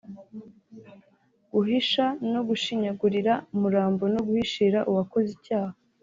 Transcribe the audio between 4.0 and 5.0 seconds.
no guhishira